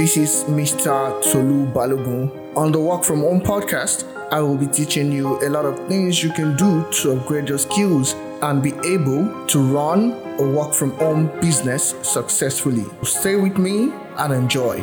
[0.00, 1.20] This is Mr.
[1.30, 2.56] Tolu Balogun.
[2.56, 6.24] On the Work From Home podcast, I will be teaching you a lot of things
[6.24, 10.92] you can do to upgrade your skills and be able to run a work from
[10.92, 12.86] home business successfully.
[13.02, 14.80] Stay with me and enjoy.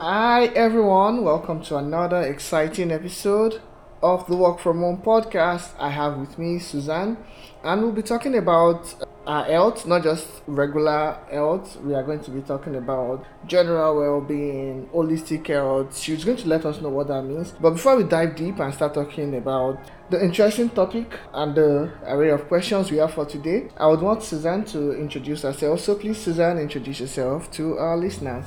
[0.00, 3.62] Hi everyone, welcome to another exciting episode
[4.02, 5.70] of the Work From Home podcast.
[5.78, 7.16] I have with me Susanne,
[7.62, 8.92] and we'll be talking about
[9.26, 11.76] our health, not just regular health.
[11.80, 15.96] We are going to be talking about general well-being, holistic health.
[15.98, 17.52] She's going to let us know what that means.
[17.52, 19.78] But before we dive deep and start talking about
[20.10, 24.22] the interesting topic and the array of questions we have for today, I would want
[24.22, 25.80] Susanne to introduce herself.
[25.80, 28.44] So please, Susanne, introduce yourself to our listeners.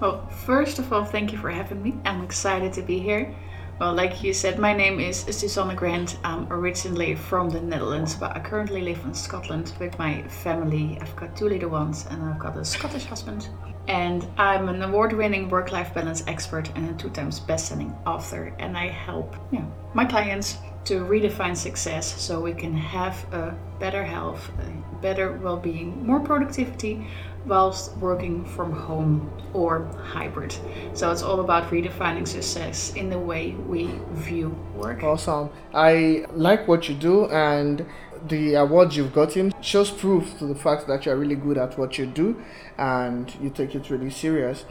[0.00, 1.94] Well, first of all, thank you for having me.
[2.04, 3.34] I'm excited to be here.
[3.80, 6.18] Well, like you said, my name is Susanne Grant.
[6.22, 10.98] I'm originally from the Netherlands, but I currently live in Scotland with my family.
[11.00, 13.48] I've got two little ones and I've got a Scottish husband.
[13.88, 17.96] And I'm an award winning work life balance expert and a two times best selling
[18.06, 18.54] author.
[18.58, 23.56] And I help you know, my clients to redefine success so we can have a
[23.78, 27.06] better health, a better well being, more productivity
[27.46, 30.54] whilst working from home or hybrid.
[30.94, 35.02] So it's all about redefining success in the way we view work.
[35.02, 35.50] Awesome.
[35.74, 37.86] I like what you do, and
[38.28, 41.96] the awards you've gotten shows proof to the fact that you're really good at what
[41.98, 42.42] you do
[42.76, 44.64] and you take it really serious.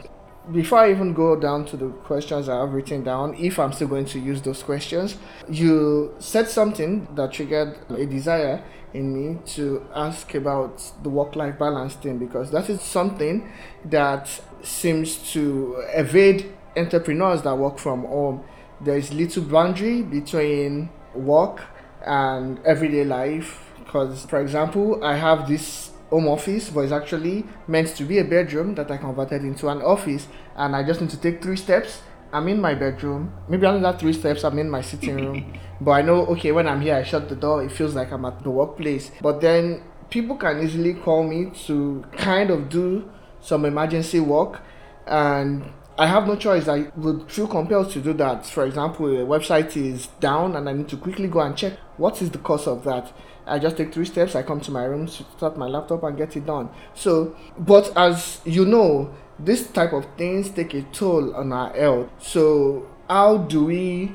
[0.52, 3.88] Before I even go down to the questions I have written down, if I'm still
[3.88, 5.16] going to use those questions,
[5.48, 11.58] you said something that triggered a desire in me to ask about the work life
[11.58, 13.50] balance thing because that is something
[13.84, 18.44] that seems to evade entrepreneurs that work from home.
[18.80, 21.62] There is little boundary between work
[22.04, 27.88] and everyday life because, for example, I have this home office but it's actually meant
[27.96, 30.26] to be a bedroom that I converted into an office
[30.56, 33.32] and I just need to take three steps I'm in my bedroom.
[33.48, 35.58] Maybe another three steps, I'm in my sitting room.
[35.80, 37.62] but I know, okay, when I'm here, I shut the door.
[37.62, 39.10] It feels like I'm at the workplace.
[39.20, 43.10] But then people can easily call me to kind of do
[43.40, 44.62] some emergency work.
[45.06, 45.64] And
[45.98, 46.68] I have no choice.
[46.68, 48.46] I would feel compelled to do that.
[48.46, 52.22] For example, a website is down and I need to quickly go and check what
[52.22, 53.12] is the cause of that.
[53.46, 54.34] I just take three steps.
[54.34, 56.68] I come to my room, start my laptop, and get it done.
[56.94, 59.12] So, but as you know,
[59.44, 62.08] this type of things take a toll on our health.
[62.18, 64.12] So, how do we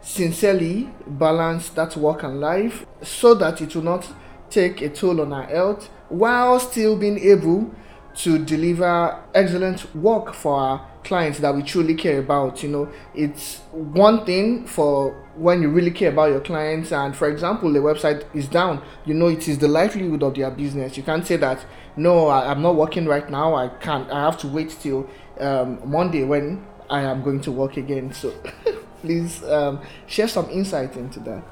[0.00, 4.06] sincerely balance that work and life so that it will not
[4.48, 7.70] take a toll on our health while still being able
[8.16, 12.62] to deliver excellent work for our clients that we truly care about.
[12.62, 17.28] You know, it's one thing for when you really care about your clients, and for
[17.28, 20.96] example, the website is down, you know, it is the livelihood of their business.
[20.96, 21.64] You can't say that,
[21.96, 25.80] no, I, am not working right now, I can't, I have to wait till um,
[25.84, 28.12] Monday when I am going to work again.
[28.12, 28.34] So
[29.00, 31.44] please um, share some insight into that.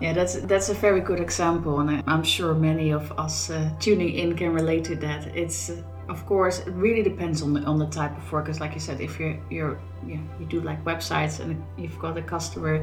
[0.00, 4.14] Yeah, that's that's a very good example, and I'm sure many of us uh, tuning
[4.14, 5.26] in can relate to that.
[5.36, 5.70] It's
[6.12, 8.80] of course it really depends on the on the type of work because like you
[8.88, 12.74] said if you're you're yeah you do like websites and you've got a customer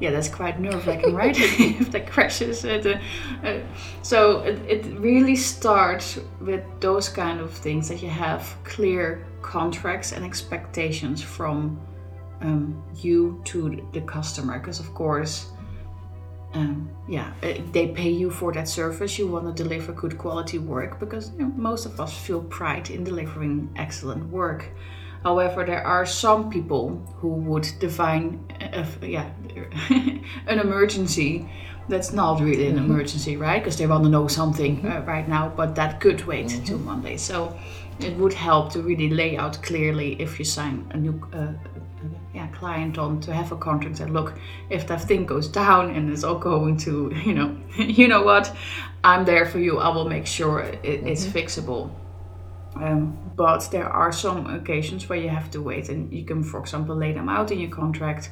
[0.00, 1.36] yeah that's quite nerve-wracking right?
[1.82, 2.98] If that crashes uh,
[3.44, 3.60] uh,
[4.02, 10.12] so it, it really starts with those kind of things that you have clear contracts
[10.12, 11.78] and expectations from
[12.40, 13.58] um, you to
[13.92, 15.50] the customer because of course
[16.56, 19.18] um, yeah, uh, they pay you for that service.
[19.18, 22.90] You want to deliver good quality work because you know, most of us feel pride
[22.90, 24.70] in delivering excellent work.
[25.22, 29.28] However, there are some people who would define, uh, yeah,
[30.46, 31.48] an emergency
[31.88, 32.90] that's not really an mm-hmm.
[32.90, 33.62] emergency, right?
[33.62, 35.08] Because they want to know something uh, mm-hmm.
[35.08, 36.64] right now, but that could wait mm-hmm.
[36.64, 37.16] till Monday.
[37.16, 37.56] So
[38.00, 41.52] it would help to really lay out clearly if you sign a new uh,
[42.36, 44.34] yeah, client on to have a contract that look
[44.68, 48.54] if that thing goes down and it's all going to you know you know what?
[49.02, 49.78] I'm there for you.
[49.78, 51.38] I will make sure it, it's mm-hmm.
[51.38, 51.90] fixable.
[52.74, 56.60] Um, but there are some occasions where you have to wait and you can for
[56.60, 58.30] example lay them out in your contract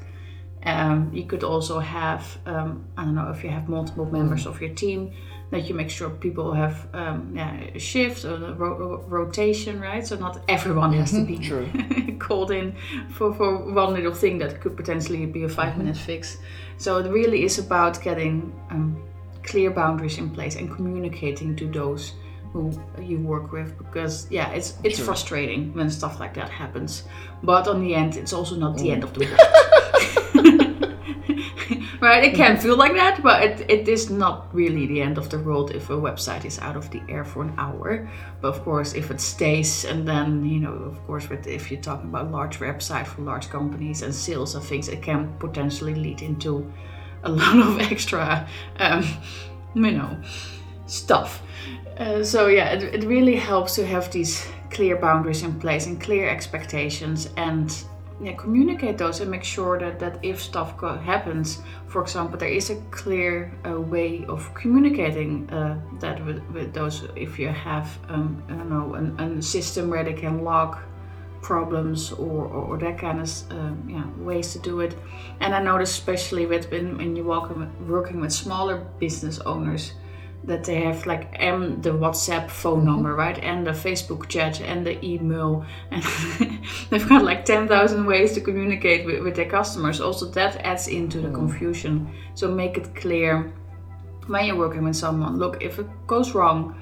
[0.65, 4.51] um, you could also have um, i don't know if you have multiple members mm-hmm.
[4.51, 5.13] of your team
[5.55, 10.05] that you make sure people have um, yeah, a shift or a ro- rotation, right?
[10.07, 12.07] So not everyone has to mm-hmm.
[12.07, 12.75] be called in
[13.11, 15.79] for, for one little thing that could potentially be a 5 mm-hmm.
[15.79, 16.39] minute fix.
[16.77, 19.03] So it really is about getting um,
[19.45, 22.13] clear boundaries in place and communicating to those
[22.53, 27.03] who you work with because yeah it's it's frustrating when stuff like that happens
[27.43, 29.41] but on the end it's also not the end of the world
[32.05, 32.23] right?
[32.23, 35.39] It can feel like that, but it, it is not really the end of the
[35.39, 38.09] world if a website is out of the air for an hour.
[38.41, 41.81] But of course, if it stays, and then you know, of course, with if you're
[41.81, 46.21] talking about large website for large companies and sales and things, it can potentially lead
[46.23, 46.71] into
[47.23, 48.47] a lot of extra,
[48.79, 49.03] um,
[49.75, 50.17] you know,
[50.87, 51.43] stuff.
[51.97, 56.01] Uh, so yeah, it, it really helps to have these clear boundaries in place and
[56.01, 57.85] clear expectations and
[58.23, 62.49] yeah, communicate those and make sure that, that if stuff go- happens, for example, there
[62.49, 67.09] is a clear uh, way of communicating uh, that with, with those.
[67.17, 70.79] If you have, um, I don't know, an, a system where they can log
[71.43, 74.97] problems or, or, or that kind of um, yeah, ways to do it.
[75.41, 79.93] And I notice especially with when, when you're working, working with smaller business owners,
[80.47, 82.87] that they have like and the WhatsApp phone mm-hmm.
[82.87, 86.05] number, right, and the Facebook chat and the email, and
[86.91, 90.01] they've got like ten thousand ways to communicate with, with their customers.
[90.01, 91.35] Also, that adds into the mm.
[91.35, 92.13] confusion.
[92.35, 93.53] So make it clear
[94.27, 95.39] when you're working with someone.
[95.39, 96.81] Look, if it goes wrong,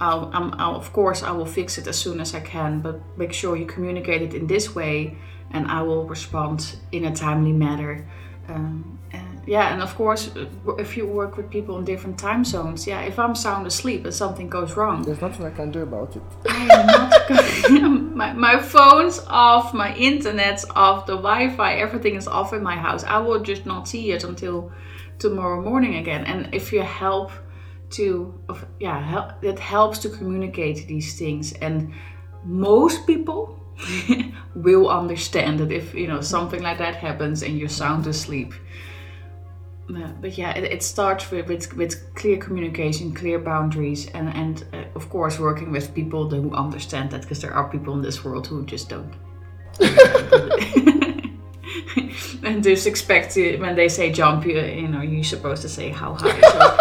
[0.00, 3.32] I'll, I'll of course I will fix it as soon as I can, but make
[3.32, 5.18] sure you communicate it in this way,
[5.50, 8.06] and I will respond in a timely manner.
[8.48, 8.98] Um,
[9.46, 10.30] yeah, and of course,
[10.78, 14.12] if you work with people in different time zones, yeah, if I'm sound asleep and
[14.12, 16.22] something goes wrong, there's nothing I can do about it.
[16.48, 18.16] I am not going.
[18.16, 23.04] my, my phone's off, my internet's off, the Wi-Fi, everything is off in my house.
[23.04, 24.72] I will just not see it until
[25.20, 26.24] tomorrow morning again.
[26.24, 27.30] And if you help
[27.90, 28.34] to,
[28.80, 31.94] yeah, help, it helps to communicate these things, and
[32.44, 33.60] most people
[34.56, 38.52] will understand that if you know something like that happens and you're sound asleep
[39.88, 44.84] but yeah, it, it starts with, with, with clear communication, clear boundaries, and and uh,
[44.94, 48.46] of course working with people who understand that because there are people in this world
[48.46, 49.12] who just don't.
[52.42, 56.14] and just expect when they say jump, you, you know, you're supposed to say how
[56.14, 56.40] high.
[56.40, 56.76] So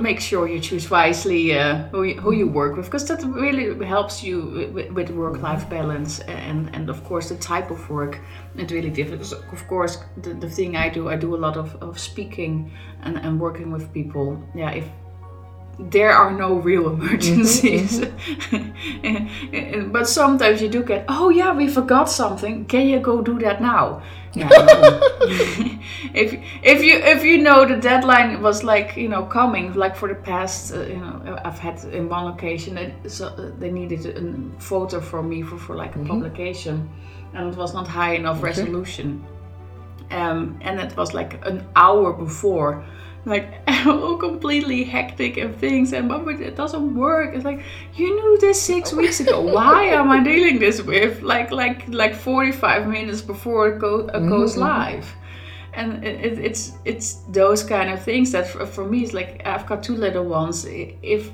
[0.00, 3.86] make sure you choose wisely uh, who, you, who you work with because that really
[3.86, 8.20] helps you with, with work-life balance and and of course the type of work
[8.56, 9.32] it really differs.
[9.32, 13.16] Of course the, the thing i do i do a lot of, of speaking and,
[13.18, 14.42] and working with people.
[14.54, 14.86] Yeah if
[15.88, 18.00] there are no real emergencies.
[18.00, 19.90] Mm-hmm.
[19.92, 22.66] but sometimes you do get, oh yeah, we forgot something.
[22.66, 24.02] Can you go do that now?
[24.32, 24.48] Yeah.
[26.14, 30.06] if if you if you know the deadline was like you know coming like for
[30.08, 34.06] the past uh, you know I've had in one occasion they, so, uh, they needed
[34.06, 36.10] a photo from me for, for like a mm-hmm.
[36.10, 36.88] publication
[37.34, 38.46] and it was not high enough okay.
[38.46, 39.26] resolution
[40.12, 42.84] um, and it was like an hour before
[43.26, 43.52] like
[43.86, 47.34] all completely hectic and things and but it doesn't work.
[47.34, 47.62] It's like
[47.94, 49.40] you knew this six weeks ago.
[49.40, 51.22] Why am i dealing this with?
[51.22, 54.60] Like like like 45 minutes before it, go, it goes mm-hmm.
[54.60, 55.14] live.
[55.72, 59.66] And it, it's it's those kind of things that for, for me it's like i've
[59.66, 60.64] got two little ones.
[60.64, 61.30] If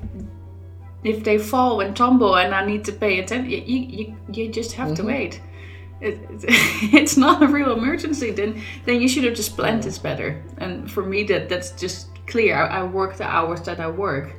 [1.05, 4.73] if they fall and tumble and i need to pay attention you, you, you just
[4.73, 5.07] have mm-hmm.
[5.07, 5.41] to wait
[6.01, 6.19] it,
[6.93, 10.43] it's not a real emergency, then then you should have just planned this better.
[10.59, 12.57] And for me, that that's just clear.
[12.57, 14.35] I, I work the hours that I work,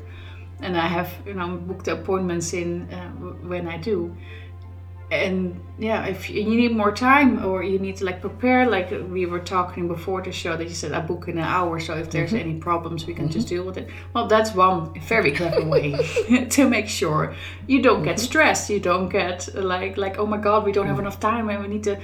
[0.61, 3.09] and I have you know booked appointments in uh,
[3.47, 4.15] when I do
[5.09, 9.25] and yeah if you need more time or you need to like prepare like we
[9.25, 12.11] were talking before the show that you said i book in an hour so if
[12.11, 12.49] there's mm-hmm.
[12.49, 13.33] any problems we can mm-hmm.
[13.33, 15.95] just deal with it well that's one very clever way
[16.49, 17.33] to make sure
[17.67, 18.25] you don't get mm-hmm.
[18.25, 21.01] stressed you don't get like like oh my god we don't have mm.
[21.01, 21.97] enough time and we need to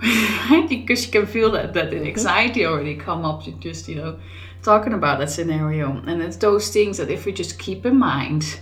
[0.68, 2.06] because you can feel that that mm-hmm.
[2.06, 4.16] anxiety already come up to just you know
[4.62, 8.60] talking about that scenario and it's those things that if we just keep in mind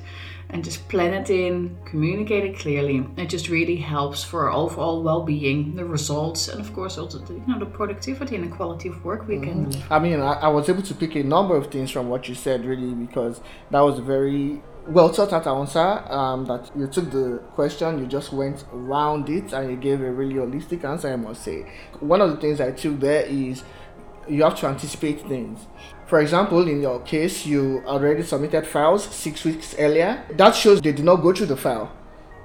[0.51, 3.07] and just plan it in, communicate it clearly.
[3.17, 7.35] It just really helps for our overall well-being, the results, and of course also the,
[7.35, 9.71] you know the productivity and the quality of work we mm-hmm.
[9.71, 9.83] can.
[9.91, 12.35] I mean, I, I, was able to pick a number of things from what you
[12.35, 13.41] said, really, because
[13.71, 15.79] that was a very well thought out answer.
[16.11, 20.11] Um, that you took the question, you just went around it, and you gave a
[20.11, 21.13] really holistic answer.
[21.13, 23.65] I must say, one of the things I took there is
[24.29, 25.67] you have to anticipate things.
[26.09, 30.25] For example, in your case, you already submitted files six weeks earlier.
[30.31, 31.93] That shows they did not go through the file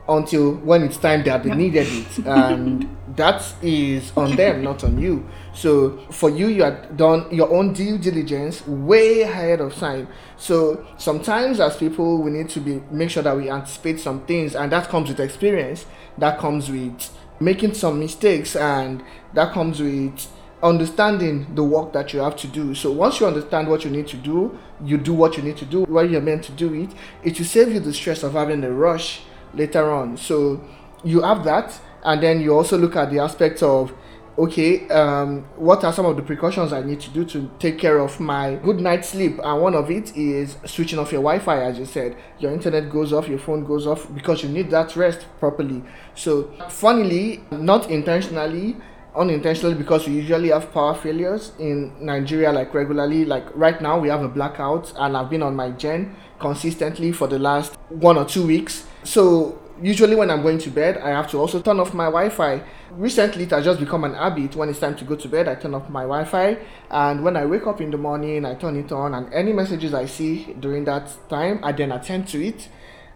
[0.09, 1.57] until when it's time that they yep.
[1.57, 2.25] needed it.
[2.25, 5.25] And that is on them, not on you.
[5.53, 10.09] So for you, you had done your own due diligence way ahead of time.
[10.35, 14.55] So sometimes as people, we need to be make sure that we anticipate some things,
[14.55, 15.85] and that comes with experience.
[16.17, 19.01] That comes with making some mistakes, and
[19.33, 20.27] that comes with
[20.63, 22.73] understanding the work that you have to do.
[22.73, 25.65] So once you understand what you need to do, you do what you need to
[25.65, 26.89] do where you're meant to do it.
[27.23, 29.21] It will save you the stress of having a rush
[29.53, 30.17] later on.
[30.17, 30.63] So
[31.03, 33.93] you have that, and then you also look at the aspect of
[34.37, 37.99] okay, um, what are some of the precautions I need to do to take care
[37.99, 39.39] of my good night's sleep?
[39.43, 42.17] And one of it is switching off your Wi Fi, as you said.
[42.39, 45.83] Your internet goes off, your phone goes off because you need that rest properly.
[46.15, 48.77] So, funnily, not intentionally,
[49.15, 53.25] unintentionally because we usually have power failures in Nigeria like regularly.
[53.25, 57.27] Like right now we have a blackout and I've been on my gen consistently for
[57.27, 58.87] the last one or two weeks.
[59.03, 62.63] So usually when I'm going to bed I have to also turn off my Wi-Fi.
[62.91, 64.55] Recently it has just become an habit.
[64.55, 66.57] When it's time to go to bed I turn off my Wi-Fi
[66.89, 69.93] and when I wake up in the morning I turn it on and any messages
[69.93, 72.67] I see during that time I then attend to it.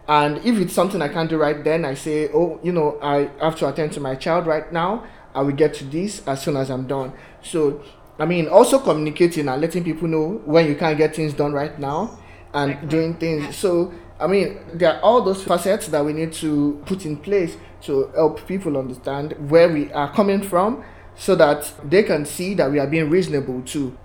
[0.10, 3.30] And if it's something I can't do right then I say oh you know I
[3.42, 5.06] have to attend to my child right now
[5.38, 7.14] I will get to this as soon as I'm done.
[7.44, 7.84] So,
[8.18, 11.78] I mean, also communicating and letting people know when you can't get things done right
[11.78, 12.18] now
[12.56, 13.56] and doing things.
[13.56, 17.56] So, I mean, there are all those facets that we need to put in place
[17.82, 20.84] to help people understand where we are coming from
[21.16, 23.96] so that they can see that we are being reasonable too.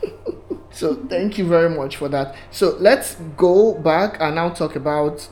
[0.70, 2.34] so, thank you very much for that.
[2.50, 5.28] So, let's go back and now talk about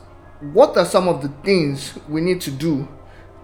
[0.53, 2.87] what are some of the things we need to do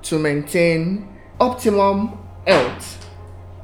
[0.03, 3.07] to maintain optimum health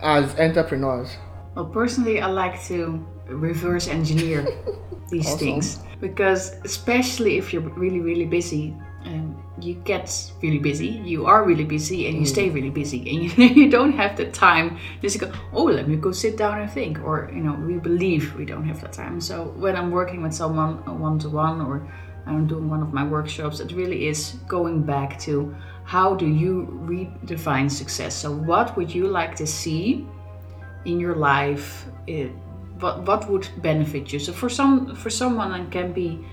[0.03, 1.17] as entrepreneurs?
[1.55, 4.47] Well, personally, I like to reverse engineer
[5.11, 5.39] these awesome.
[5.39, 8.75] things because, especially if you're really, really busy,
[9.05, 12.29] um, you get really busy, you are really busy, and you mm.
[12.29, 15.89] stay really busy, and you, you don't have the time just to go, oh, let
[15.89, 17.01] me go sit down and think.
[17.03, 19.21] Or, you know, we believe we don't have that time.
[19.21, 21.87] So, when I'm working with someone one to one or
[22.27, 26.69] I'm doing one of my workshops, it really is going back to how do you
[26.85, 28.15] redefine success?
[28.15, 30.07] So, what would you like to see
[30.85, 31.87] in your life?
[32.07, 32.31] It,
[32.79, 34.19] what what would benefit you?
[34.19, 36.25] So, for some for someone, it can be,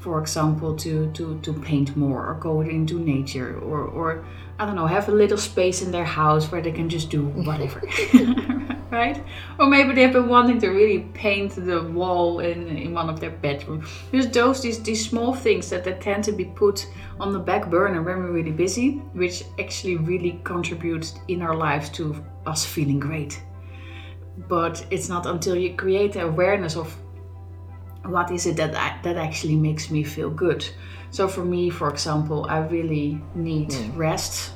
[0.00, 4.24] for example, to to to paint more or go into nature or or
[4.58, 7.26] I don't know, have a little space in their house where they can just do
[7.26, 7.82] whatever.
[8.90, 9.22] right?
[9.58, 13.30] Or maybe they've been wanting to really paint the wall in, in one of their
[13.30, 13.88] bedrooms.
[14.10, 16.86] There's those these these small things that, that tend to be put
[17.20, 21.90] on the back burner when we're really busy, which actually really contributes in our lives
[21.90, 23.42] to us feeling great.
[24.48, 26.94] But it's not until you create the awareness of
[28.08, 28.72] what is it that
[29.02, 30.68] that actually makes me feel good.
[31.10, 33.96] So for me, for example, I really need mm.
[33.96, 34.52] rest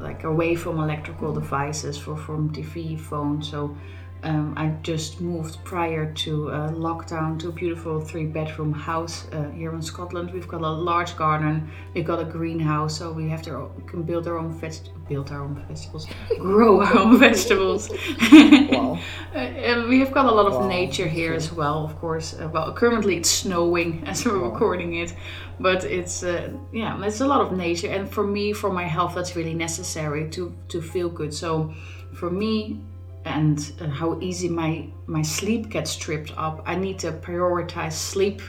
[0.00, 3.42] like away from electrical devices for from TV, phone.
[3.42, 3.76] So
[4.22, 9.50] um, I just moved prior to uh, lockdown to a beautiful three bedroom house uh,
[9.50, 10.32] here in Scotland.
[10.32, 14.26] We've got a large garden, we've got a greenhouse, so we have to can build
[14.26, 16.06] our own veg- build our own vegetables,
[16.38, 17.90] grow our own vegetables.
[18.32, 18.98] wow.
[19.36, 20.66] Uh, we have got a lot of wow.
[20.66, 22.32] nature here as well, of course.
[22.32, 24.50] Uh, well, currently it's snowing as we're wow.
[24.50, 25.14] recording it,
[25.60, 27.90] but it's uh, yeah, it's a lot of nature.
[27.90, 31.34] And for me, for my health, that's really necessary to to feel good.
[31.34, 31.74] So
[32.14, 32.80] for me
[33.26, 38.40] and uh, how easy my my sleep gets stripped up i need to prioritize sleep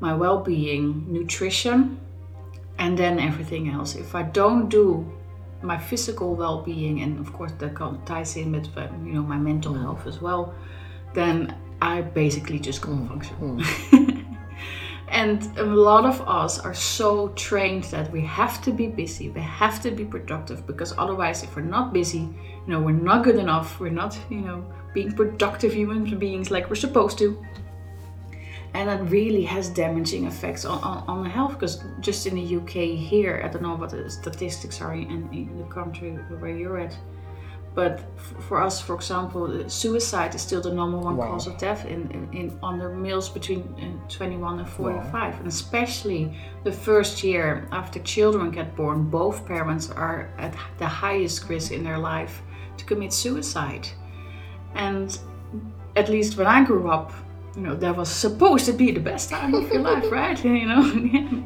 [0.00, 1.98] my well-being nutrition
[2.78, 5.10] and then everything else if i don't do
[5.62, 7.74] my physical well-being and of course that
[8.06, 9.80] ties in with uh, you know my mental mm.
[9.80, 10.54] health as well
[11.14, 13.08] then i basically just can't mm.
[13.08, 14.16] function mm.
[15.10, 19.40] And a lot of us are so trained that we have to be busy, we
[19.40, 22.28] have to be productive, because otherwise, if we're not busy,
[22.70, 26.70] you know, we're not good enough, we're not, you know, being productive human beings like
[26.70, 27.44] we're supposed to.
[28.74, 32.96] And that really has damaging effects on, on, on health because just in the UK
[32.96, 36.96] here, I don't know what the statistics are in, in the country where you're at,
[37.74, 38.04] but
[38.46, 41.32] for us, for example, suicide is still the number one wow.
[41.32, 45.12] cause of death in, in, in under males between uh, 21 and 45.
[45.12, 45.38] Wow.
[45.40, 51.48] And especially the first year after children get born, both parents are at the highest
[51.48, 52.42] risk in their life
[52.80, 53.88] to commit suicide.
[54.74, 55.18] And
[55.96, 57.12] at least when I grew up,
[57.56, 60.38] you know, that was supposed to be the best time of your life, right?
[60.44, 60.82] You know,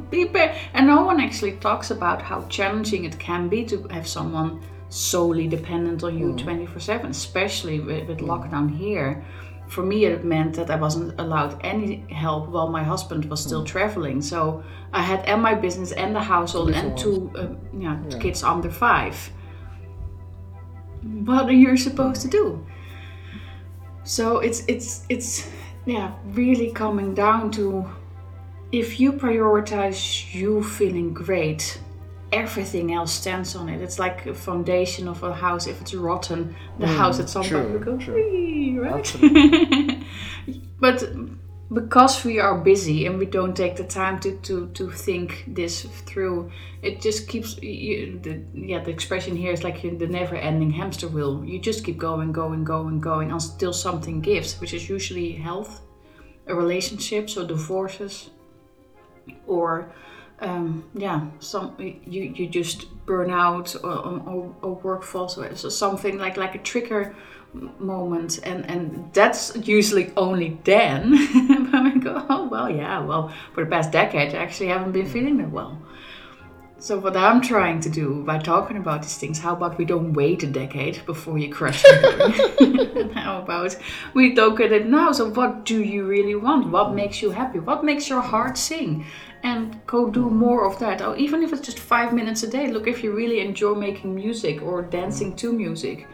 [0.10, 0.28] be
[0.74, 5.48] and no one actually talks about how challenging it can be to have someone solely
[5.48, 6.38] dependent on you mm.
[6.38, 8.28] 24 7, especially with, with mm.
[8.28, 9.24] lockdown here.
[9.66, 13.62] For me, it meant that I wasn't allowed any help while my husband was still
[13.62, 13.66] mm.
[13.66, 14.20] traveling.
[14.20, 14.62] So
[14.92, 17.30] I had and my business and the household and two,
[17.76, 18.18] yeah, yeah.
[18.18, 19.16] kids under five.
[21.04, 22.64] What are you supposed to do?
[24.04, 25.50] So it's it's it's
[25.86, 27.84] yeah really coming down to
[28.72, 31.78] if you prioritize you feeling great
[32.34, 33.80] everything else stands on it.
[33.80, 35.66] It's like a foundation of a house.
[35.66, 37.94] If it's rotten, the mm, house at some point will go,
[38.82, 40.04] right?
[40.80, 41.04] but
[41.72, 45.82] because we are busy and we don't take the time to, to, to think this
[45.82, 46.50] through,
[46.82, 51.08] it just keeps, you, the, yeah, the expression here is like the never ending hamster
[51.08, 51.42] wheel.
[51.44, 55.80] You just keep going, going, going, going until something gives, which is usually health,
[56.46, 58.30] a relationship, so divorces,
[59.46, 59.90] or
[60.40, 65.38] um, yeah, some you, you just burn out or, or, or work falls.
[65.58, 67.16] So something like like a trigger
[67.54, 71.12] moment and and that's usually only then
[71.70, 75.06] when I go oh well yeah well for the past decade I actually haven't been
[75.06, 75.12] mm.
[75.12, 75.80] feeling that well.
[76.78, 80.12] So what I'm trying to do by talking about these things how about we don't
[80.12, 81.82] wait a decade before you crash
[83.14, 83.76] how about
[84.12, 85.12] we look at it now?
[85.12, 86.70] So what do you really want?
[86.70, 87.60] What makes you happy?
[87.60, 89.06] What makes your heart sing?
[89.44, 92.70] And go do more of that or even if it's just five minutes a day
[92.70, 96.06] look if you really enjoy making music or dancing to music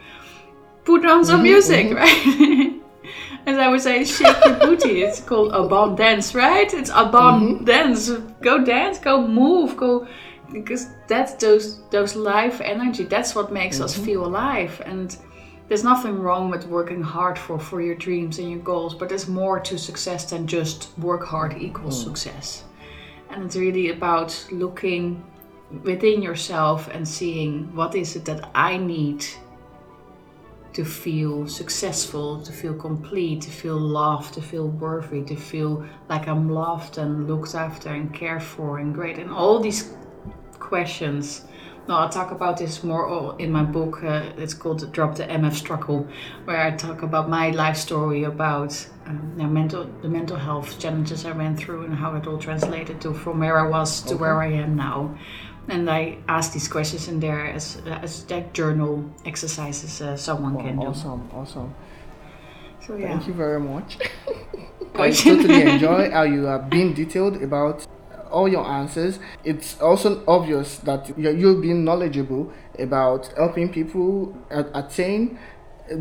[0.85, 1.97] put on some mm-hmm, music, mm-hmm.
[1.97, 2.77] right?
[3.47, 5.03] As I would say, shake your booty.
[5.03, 6.73] It's called a Abon dance, right?
[6.73, 7.65] It's Abon mm-hmm.
[7.65, 8.11] dance.
[8.43, 10.07] Go dance, go move, go
[10.53, 13.05] because that's those those life energy.
[13.05, 13.85] That's what makes mm-hmm.
[13.85, 14.83] us feel alive.
[14.85, 15.17] And
[15.69, 19.29] there's nothing wrong with working hard for for your dreams and your goals, but there's
[19.29, 22.09] more to success than just work hard equals mm.
[22.09, 22.65] success.
[23.31, 25.23] And it's really about looking
[25.85, 29.25] within yourself and seeing what is it that I need
[30.73, 36.29] to feel successful, to feel complete, to feel loved, to feel worthy, to feel like
[36.29, 39.19] I'm loved and looked after and cared for and great.
[39.19, 39.93] And all these
[40.59, 41.45] questions.
[41.89, 44.05] Now, I'll talk about this more in my book.
[44.05, 46.07] Uh, it's called Drop the MF Struggle,
[46.45, 51.33] where I talk about my life story about um, mental, the mental health challenges I
[51.33, 54.21] went through and how it all translated to from where I was to okay.
[54.21, 55.19] where I am now
[55.69, 60.63] and I ask these questions in there as as that journal exercises uh, someone oh,
[60.63, 60.87] can do.
[60.87, 61.75] Awesome, awesome.
[62.87, 63.09] So yeah.
[63.09, 63.99] Thank you very much.
[64.95, 67.87] I totally enjoy how you are being detailed about
[68.31, 69.19] all your answers.
[69.45, 75.39] It's also obvious that you're being knowledgeable about helping people attain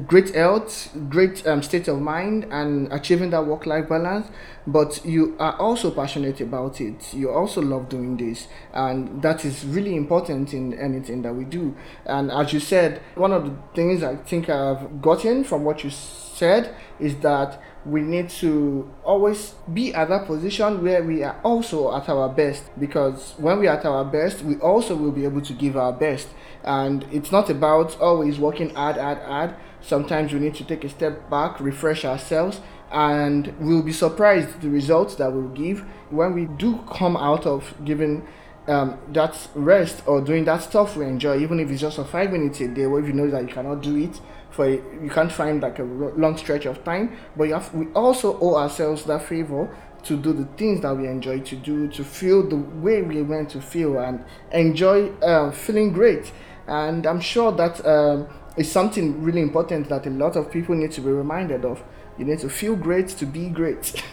[0.07, 4.27] great health, great um, state of mind, and achieving that work life balance.
[4.67, 7.13] But you are also passionate about it.
[7.13, 11.75] You also love doing this, and that is really important in anything that we do.
[12.05, 15.89] And as you said, one of the things I think I've gotten from what you
[15.89, 21.95] said is that we need to always be at that position where we are also
[21.95, 25.41] at our best because when we are at our best we also will be able
[25.41, 26.27] to give our best
[26.63, 29.55] and it's not about always working hard hard hard
[29.89, 34.69] sometimes we need to take a step back refresh ourselves and we'll be surprised the
[34.69, 35.81] results that we'll give.
[36.09, 38.25] When we do come out of giving
[38.67, 42.31] um, that rest or doing that stuff we enjoy even if it's just for five
[42.31, 44.21] minutes a day or if you know that you cannot do it
[44.51, 48.37] for a, you can't find like a long stretch of time but have we also
[48.39, 52.47] owe ourselves that favor to do the things that we enjoy to do to feel
[52.47, 56.31] the way we want to feel and enjoy uh, feeling great.
[56.67, 58.27] And i'm sure that um,
[58.59, 61.81] is something really important that a lot of people need to be reminded of
[62.17, 64.03] you need to feel great to be great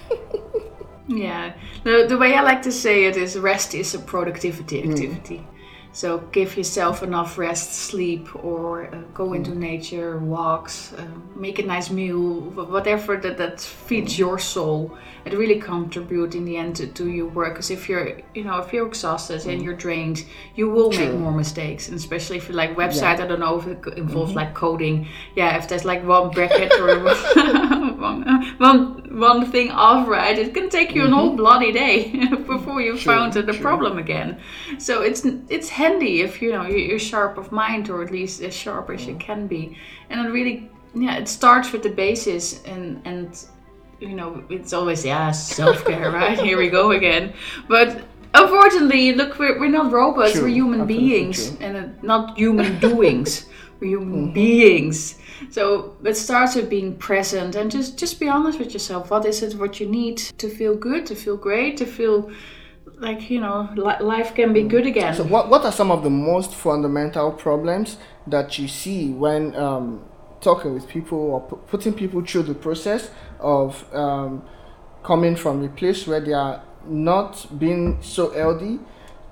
[1.09, 4.91] yeah the, the way i like to say it is rest is a productivity mm.
[4.91, 5.56] activity mm.
[5.97, 9.57] So give yourself enough rest, sleep, or uh, go into mm.
[9.57, 12.41] nature, walks, uh, make a nice meal,
[12.75, 14.19] whatever that, that feeds mm.
[14.19, 14.99] your soul.
[15.25, 17.55] It really contribute in the end to, to your work.
[17.55, 19.55] Because if you're, you know, if you're exhausted mm.
[19.55, 21.07] and you're drained, you will True.
[21.07, 21.89] make more mistakes.
[21.89, 23.25] And especially if you like website, yeah.
[23.25, 24.41] I don't know if it involves mm-hmm.
[24.41, 25.09] like coding.
[25.35, 30.69] Yeah, if there's like one bracket or one, one, one thing off, right, it can
[30.69, 31.13] take you mm-hmm.
[31.13, 34.41] an whole bloody day before you found the problem again.
[34.79, 38.55] So it's it's handy if you know you're sharp of mind or at least as
[38.55, 39.21] sharp as you mm.
[39.21, 39.79] can be
[40.11, 43.47] and it really yeah it starts with the basis and and
[44.01, 47.33] you know it's always yeah self-care right here we go again
[47.69, 51.59] but unfortunately look we're, we're not robots we're human beings true.
[51.61, 53.47] and uh, not human doings
[53.81, 54.35] we're human mm-hmm.
[54.35, 55.19] beings
[55.51, 59.11] so it starts with being present and just just be honest with yourself.
[59.11, 62.31] What is it what you need to feel good to feel great to feel
[62.99, 65.15] like you know li- life can be good again?
[65.15, 70.05] So what, what are some of the most fundamental problems that you see when um,
[70.41, 74.43] talking with people or p- putting people through the process of um,
[75.03, 78.79] coming from a place where they are not being so healthy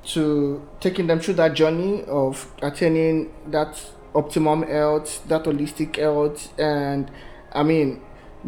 [0.04, 3.80] to taking them through that journey of attaining that
[4.14, 7.11] optimum health that holistic health and
[7.53, 8.00] i mean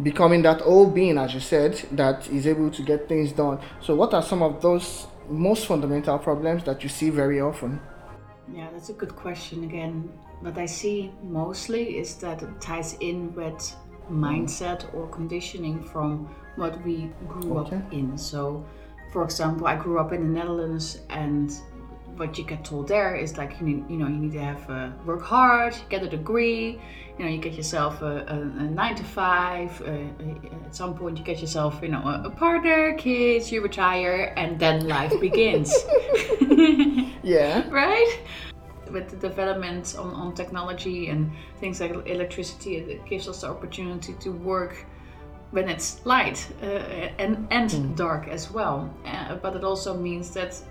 [0.03, 3.59] becoming that old being, as you said, that is able to get things done.
[3.81, 7.79] So, what are some of those most fundamental problems that you see very often?
[8.53, 10.09] Yeah, that's a good question again.
[10.41, 13.75] What I see mostly is that it ties in with
[14.09, 17.75] mindset or conditioning from what we grew Okay.
[17.77, 18.17] up in.
[18.17, 18.65] So,
[19.11, 21.51] for example, I grew up in the Netherlands, and
[22.17, 24.69] what you get told there is like you need, you know, you need to have
[24.69, 26.79] uh, work hard, get a degree,
[27.17, 29.81] you know, you get yourself a, a, a nine to five.
[29.81, 33.61] Uh, uh, at some point, you get yourself, you know, a, a partner, kids, you
[33.61, 35.73] retire, and then life begins.
[37.23, 37.67] Yeah.
[37.69, 38.19] right?
[38.89, 44.13] With the development on, on technology and things like electricity, it gives us the opportunity
[44.21, 44.85] to work
[45.51, 46.65] when it's light uh,
[47.19, 48.93] and, and dark as well.
[49.05, 50.61] Uh, but it also means that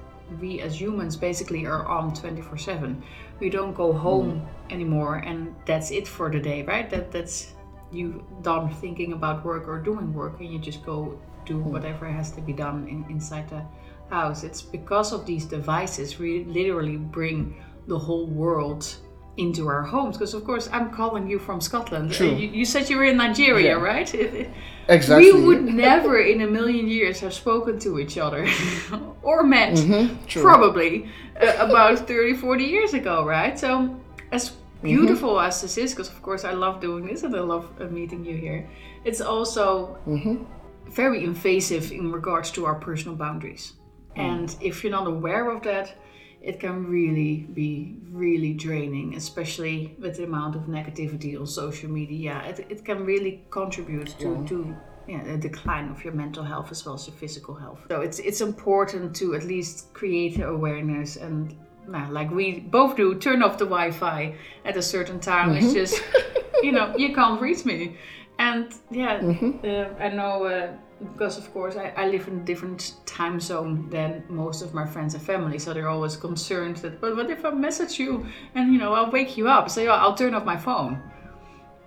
[0.40, 3.02] we as humans basically are on 24 7.
[3.40, 4.72] We don't go home mm-hmm.
[4.72, 6.88] anymore and that's it for the day, right?
[6.90, 7.52] That That's
[7.92, 11.70] you done thinking about work or doing work and you just go do mm-hmm.
[11.72, 13.62] whatever has to be done in, inside the
[14.10, 14.42] house.
[14.42, 18.96] It's because of these devices we literally bring the whole world
[19.36, 20.16] into our homes.
[20.16, 22.12] Because of course I'm calling you from Scotland.
[22.12, 22.28] True.
[22.34, 23.82] You, you said you were in Nigeria, Yeah.
[23.82, 24.10] right?
[24.88, 25.32] Exactly.
[25.32, 28.46] we would never in a million years have spoken to each other
[29.22, 30.40] or met Mm-hmm.
[30.40, 31.08] Probably
[31.42, 33.96] uh, about 30 40 years ago right so
[34.30, 34.86] as Mm-hmm.
[34.88, 37.84] beautiful as this is because of course i love doing this and i love uh,
[37.86, 38.68] meeting you here
[39.04, 40.44] it's also Mm-hmm.
[40.90, 43.72] very invasive in regards to our personal boundaries
[44.16, 44.20] Mm.
[44.28, 45.86] and if you're not aware of that
[46.46, 52.42] it can really be really draining especially with the amount of negativity on social media.
[52.46, 54.76] It, it can really contribute to, to
[55.08, 57.80] yeah, a decline of your mental health as well as your physical health.
[57.88, 61.54] So it's it's important to at least create awareness and
[61.88, 65.50] nah, like we both do turn off the wi-fi at a certain time.
[65.56, 66.00] It's just
[66.62, 67.96] you know you can't reach me.
[68.38, 69.14] And yeah
[69.64, 73.88] uh, i know uh, because of course I, I live in a different time zone
[73.90, 77.44] than most of my friends and family so they're always concerned that but what if
[77.44, 80.44] i message you and you know i'll wake you up so yeah, i'll turn off
[80.44, 81.02] my phone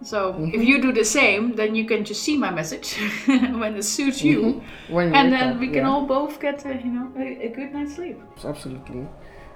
[0.02, 2.96] so if you do the same then you can just see my message
[3.26, 5.90] when it suits you When you and then up, we can yeah.
[5.90, 9.08] all both get uh, you know a, a good night's sleep Absolutely.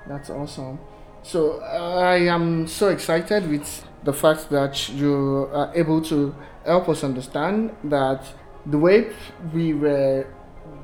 [0.08, 0.80] That's awesome.
[1.24, 6.36] So I am so excited with the fact that you are able to
[6.66, 8.26] help us understand that
[8.66, 9.12] the way
[9.54, 10.26] we were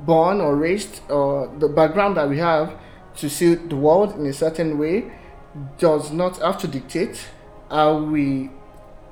[0.06, 2.78] born or raised or the background that we have
[3.18, 5.12] to see the world in a certain way
[5.78, 7.28] does not have to dictate
[7.70, 8.50] how we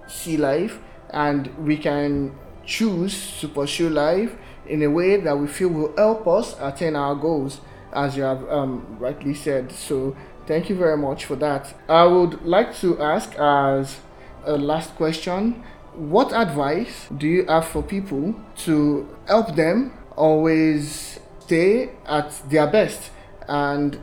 [0.08, 0.80] see life
[1.12, 6.28] and we can choose to pursue life in a way that we feel will help
[6.28, 7.62] us attain our goals
[7.94, 9.72] as you have um, rightly said.
[9.72, 11.74] So thank you very much for that.
[11.88, 14.00] I would like to ask as
[14.46, 15.64] a last question
[15.98, 23.12] what advice do you have for people to help them always stay at their best
[23.48, 24.00] and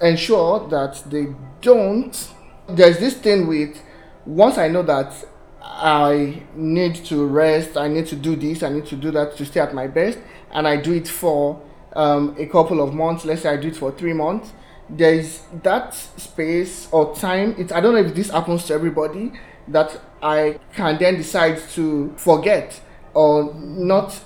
[0.00, 1.26] ensure that they
[1.60, 2.32] don't?
[2.68, 3.80] There's this thing with
[4.26, 5.14] once i know that
[5.62, 9.44] i need to rest i need to do this i need to do that to
[9.46, 10.18] stay at my best
[10.50, 11.60] and i do it for
[11.94, 14.52] um, a couple of months let's say i do it for three months
[14.90, 19.32] there's that space or time it i don't know if this happens to everybody
[19.68, 22.80] that i can then decide to forget
[23.14, 24.20] or not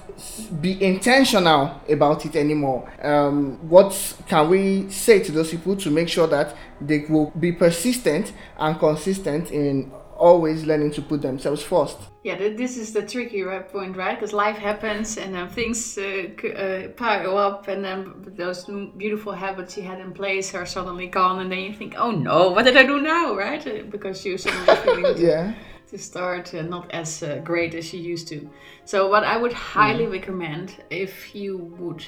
[0.61, 2.93] be intentional about it anymore.
[3.03, 3.93] Um, what
[4.29, 8.79] can we say to those people to make sure that they will be persistent and
[8.79, 11.97] consistent in always learning to put themselves first?
[12.23, 14.15] Yeah, this is the tricky right point, right?
[14.15, 18.67] Because life happens and then things uh, uh, pile up, and then those
[18.99, 22.51] beautiful habits you had in place are suddenly gone, and then you think, oh no,
[22.51, 23.67] what did I do now, right?
[23.67, 25.55] Uh, Because you're suddenly feeling Yeah.
[25.91, 28.49] To start uh, not as uh, great as you used to.
[28.85, 32.05] So, what I would highly recommend if you would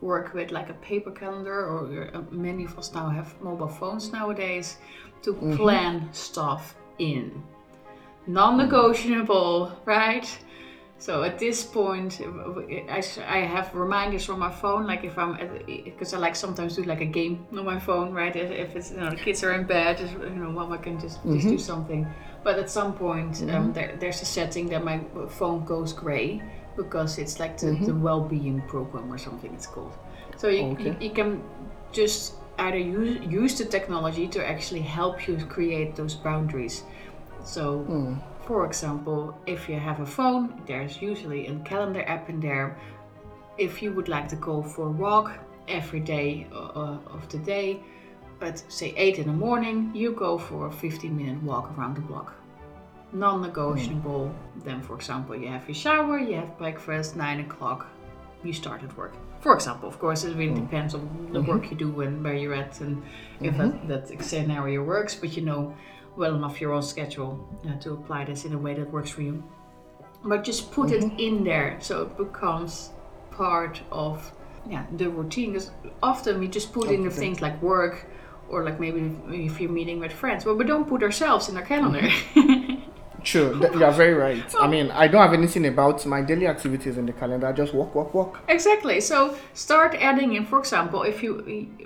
[0.00, 4.12] work with like a paper calendar, or uh, many of us now have mobile phones
[4.12, 4.78] nowadays,
[5.22, 7.42] to plan stuff in.
[8.26, 10.26] Non negotiable, right?
[10.98, 15.32] So at this point, I have reminders on my phone, like if I'm,
[15.66, 18.36] because I like sometimes do like a game on my phone, right?
[18.36, 21.00] If, if it's, you know, the kids are in bed, just, you know, mama can
[21.00, 22.06] just, just do something.
[22.42, 26.42] But at some point, um, there, there's a setting that my phone goes gray
[26.76, 29.92] because it's like the, the well-being program or something it's called.
[30.36, 30.96] So you, you, Okay.
[31.00, 31.42] you can
[31.92, 36.84] just either use, use the technology to actually help you create those boundaries.
[37.44, 37.84] So,
[38.46, 42.78] for example, if you have a phone, there's usually a calendar app in there.
[43.58, 45.32] If you would like to go for a walk
[45.68, 47.80] every day uh, of the day,
[48.40, 52.00] at say 8 in the morning, you go for a 15 minute walk around the
[52.00, 52.34] block.
[53.12, 54.32] Non negotiable.
[54.64, 57.86] Then, for example, you have your shower, you have breakfast, 9 o'clock,
[58.44, 59.14] you start at work.
[59.40, 62.54] For example, of course, it really depends on the work you do and where you're
[62.54, 63.02] at and
[63.40, 65.74] if that, that scenario works, but you know
[66.16, 69.22] well enough your own schedule uh, to apply this in a way that works for
[69.22, 69.42] you.
[70.24, 71.16] but just put mm-hmm.
[71.16, 72.90] it in there so it becomes
[73.30, 74.32] part of
[74.68, 75.70] yeah the routine because
[76.02, 78.06] often we just put in the things like work
[78.50, 81.62] or like maybe if you're meeting with friends but we don't put ourselves in our
[81.64, 82.59] calendar mm-hmm.
[83.22, 84.54] True, you're very right.
[84.58, 87.46] I mean, I don't have anything about my daily activities in the calendar.
[87.46, 88.40] I just walk, walk, walk.
[88.48, 89.00] Exactly.
[89.00, 90.44] So start adding in.
[90.46, 91.32] For example, if you,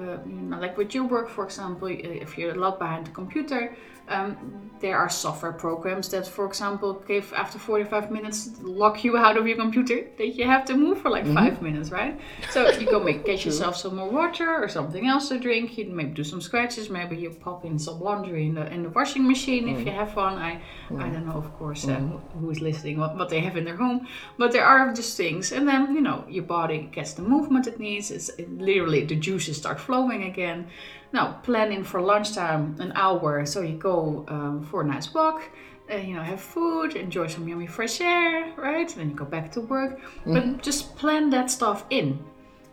[0.00, 3.10] uh, you know, like with your work, for example, if you're a lot behind the
[3.10, 3.76] computer,
[4.08, 9.38] um, there are software programs that, for example, give after 45 minutes lock you out
[9.38, 11.34] of your computer that you have to move for like mm-hmm.
[11.34, 12.20] five minutes, right?
[12.50, 15.78] So you go make get yourself some more water or something else to drink.
[15.78, 16.90] You maybe do some scratches.
[16.90, 19.80] Maybe you pop in some laundry in the in the washing machine mm-hmm.
[19.80, 19.96] if you mm.
[19.96, 20.34] have one.
[20.34, 21.00] I mm-hmm.
[21.00, 22.38] I don't know, of course, uh, mm-hmm.
[22.38, 24.06] who is listening what, what they have in their home,
[24.38, 25.52] but there are just things.
[25.52, 28.10] And then you know your body gets the movement it needs.
[28.10, 30.68] It's it literally the juices start flowing again.
[31.12, 35.48] Now, planning for lunchtime an hour, so you go um, for a nice walk,
[35.92, 38.88] uh, you know, have food, enjoy some yummy fresh air, right?
[38.90, 40.00] And then you go back to work.
[40.00, 40.34] Mm-hmm.
[40.34, 42.18] But just plan that stuff in.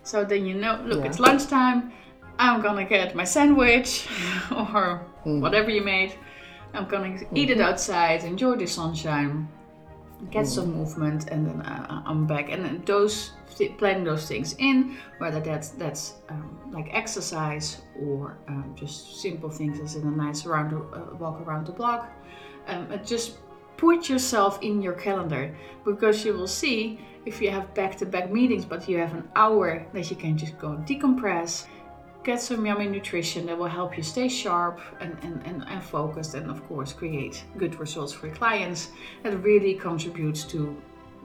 [0.04, 1.06] So then you know, look, yeah.
[1.06, 1.92] it's lunchtime,
[2.40, 4.08] I'm gonna get my sandwich
[4.52, 5.42] or mm.
[5.42, 6.16] whatever you made.
[6.74, 7.38] I'm gonna mm-hmm.
[7.38, 7.68] eat it mm-hmm.
[7.68, 9.48] outside, enjoy the sunshine,
[10.30, 10.48] get mm.
[10.48, 12.50] some movement, and then uh, I'm back.
[12.50, 13.32] And then those
[13.78, 19.80] planning those things in, whether that's that's um, like exercise or um, just simple things
[19.80, 22.12] as in a nice around uh, walk around the block.
[22.68, 23.38] Um, just
[23.78, 28.88] put yourself in your calendar because you will see if you have back-to-back meetings, but
[28.88, 31.66] you have an hour that you can just go decompress,
[32.24, 36.36] get some yummy nutrition that will help you stay sharp and, and, and, and focused,
[36.36, 38.90] and of course create good results for your clients.
[39.24, 40.76] That really contributes to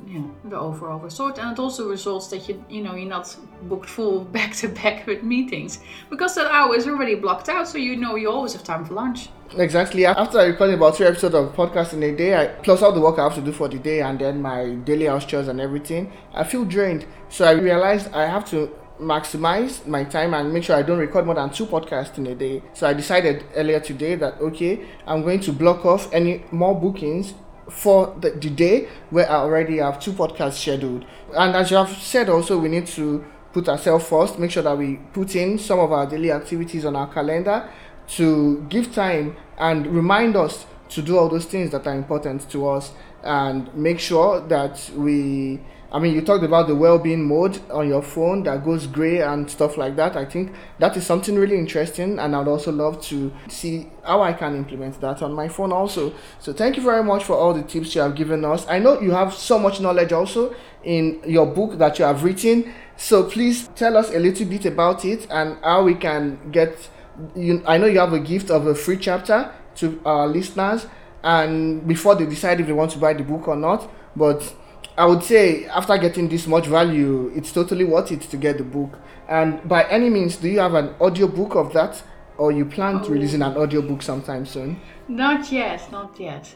[0.06, 1.38] yeah, the overall result.
[1.38, 5.06] And it also results that you you know you're not booked full back to back
[5.06, 5.80] with meetings
[6.10, 8.94] because that hour is already blocked out, so you know you always have time for
[8.94, 9.28] lunch.
[9.56, 10.04] Exactly.
[10.06, 13.00] After I recorded about three episodes of podcast in a day, I plus all the
[13.00, 15.60] work I have to do for the day and then my daily house chores and
[15.60, 17.06] everything, I feel drained.
[17.28, 21.26] So I realized I have to maximize my time and make sure I don't record
[21.26, 22.62] more than two podcasts in a day.
[22.74, 27.34] So I decided earlier today that okay, I'm going to block off any more bookings
[27.70, 31.04] for the, the day where I already have two podcasts scheduled.
[31.34, 34.76] And as you have said, also, we need to put ourselves first, make sure that
[34.76, 37.68] we put in some of our daily activities on our calendar
[38.08, 42.68] to give time and remind us to do all those things that are important to
[42.68, 45.60] us and make sure that we
[45.92, 49.48] I mean, you talked about the well-being mode on your phone that goes gray and
[49.48, 50.16] stuff like that.
[50.16, 54.32] I think that is something really interesting, and I'd also love to see how I
[54.32, 56.12] can implement that on my phone also.
[56.40, 58.66] So thank you very much for all the tips you have given us.
[58.68, 62.72] I know you have so much knowledge also in your book that you have written.
[62.96, 66.90] So please tell us a little bit about it and how we can get.
[67.34, 70.86] You, I know you have a gift of a free chapter to our listeners,
[71.22, 74.54] and before they decide if they want to buy the book or not, but
[74.98, 78.64] I would say after getting this much value, it's totally worth it to get the
[78.64, 78.98] book.
[79.28, 82.02] And by any means, do you have an audiobook of that,
[82.38, 83.08] or you plan oh.
[83.08, 84.80] releasing an audiobook sometime soon?
[85.08, 86.54] Not yet, not yet.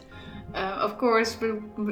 [0.53, 1.37] Uh, of course,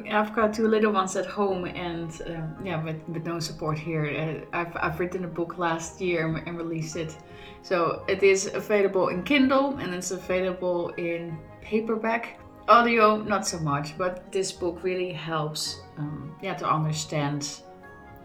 [0.09, 4.05] I've got two little ones at home, and uh, yeah, with, with no support here.
[4.53, 7.15] Uh, I've, I've written a book last year and released it.
[7.61, 12.39] So it is available in Kindle and it's available in paperback.
[12.69, 17.61] Audio, not so much, but this book really helps um, yeah, to understand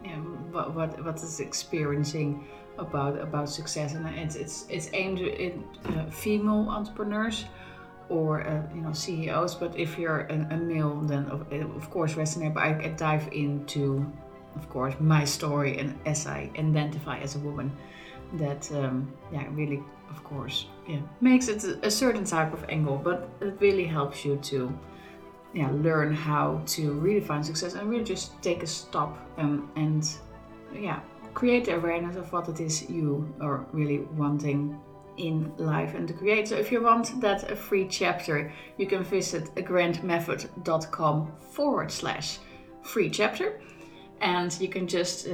[0.05, 5.21] you know, what, what what is experiencing about about success, and it's it's it's aimed
[5.21, 5.55] at
[5.97, 7.47] uh, female entrepreneurs
[8.11, 9.55] or uh, you know CEOs.
[9.55, 12.53] But if you're a, a male, then of, of course resonate.
[12.53, 14.05] But I, I, dive into,
[14.57, 17.73] of course, my story, and as I identify as a woman,
[18.35, 23.29] that um, yeah really of course, yeah, makes it a certain type of angle, but
[23.41, 24.77] it really helps you to
[25.55, 30.09] yeah, learn how to redefine success and really just take a stop and
[30.75, 31.01] yeah,
[31.33, 34.79] create the awareness of what it is you are really wanting
[35.17, 36.49] in life and to create.
[36.49, 42.39] So if you want that a free chapter, you can visit grantmethod.com forward slash
[42.83, 43.61] free chapter
[44.25, 45.33] and you can just uh,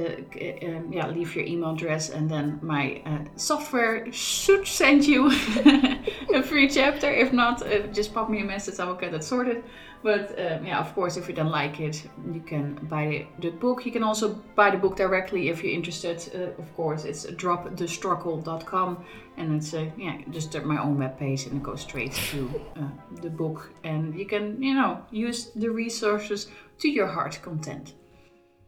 [0.67, 5.31] um, yeah leave your email address and then my uh, software should send you
[6.33, 7.09] a free chapter.
[7.09, 9.63] If not uh, just pop me a message i will get it sorted.
[10.03, 13.85] But um, yeah of course if you don't like it you can buy the, book.
[13.85, 16.17] You can also buy the book directly if you're interested.
[16.35, 19.05] Uh, of course it's dropthestruggle.com
[19.37, 22.89] and it's uh, yeah just my own web page and it goes straight to uh,
[23.21, 23.71] the book.
[23.85, 26.49] And you can you know use the resources
[26.79, 27.93] to your heart's content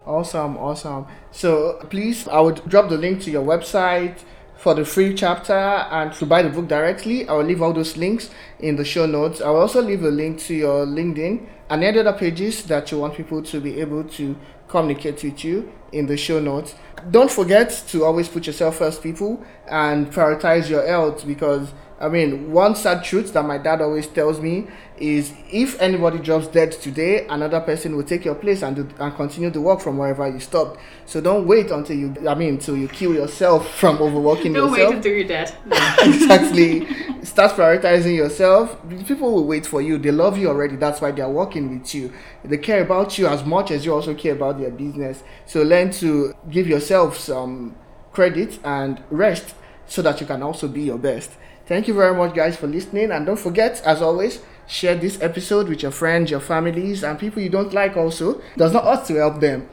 [0.05, 1.07] Awesome, awesome.
[1.31, 4.19] So please, I would drop the link to your website
[4.57, 7.27] for the free chapter and to buy the book directly.
[7.27, 9.39] I will leave all those links in the show notes.
[9.41, 12.99] I will also leave a link to your LinkedIn and any other pages that you
[12.99, 14.35] want people to be able to
[14.67, 16.75] communicate with you in the show notes.
[17.11, 21.71] Don't forget to always put yourself first, people, and prioritize your health because
[22.03, 26.47] I mean, one sad truth that my dad always tells me is if anybody drops
[26.47, 29.97] dead today, another person will take your place and do, and continue the work from
[29.97, 30.79] wherever you stopped.
[31.05, 34.89] So don't wait until you, I mean, until you kill yourself from overworking Don't yourself.
[34.89, 35.55] wait until you're dead.
[35.65, 35.95] No.
[36.01, 36.87] exactly.
[37.23, 38.77] Start prioritizing yourself.
[39.07, 39.97] People will wait for you.
[39.97, 40.75] They love you already.
[40.75, 42.11] That's why they are working with you.
[42.43, 45.23] They care about you as much as you also care about their business.
[45.45, 47.75] So learn to give yourself some
[48.11, 49.55] credit and rest
[49.87, 51.31] so that you can also be your best.
[51.65, 53.11] Thank you very much, guys, for listening.
[53.11, 57.41] And don't forget, as always, share this episode with your friends, your families, and people
[57.41, 58.41] you don't like also.
[58.57, 59.69] Does not hurt to help them.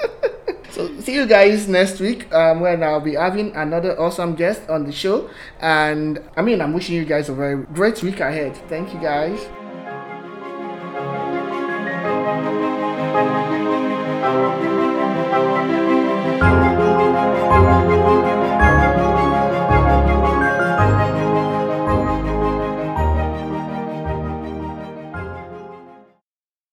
[0.70, 4.84] so see you guys next week um, when I'll be having another awesome guest on
[4.84, 5.28] the show.
[5.60, 8.56] And I mean, I'm wishing you guys a very great week ahead.
[8.68, 9.65] Thank you, guys.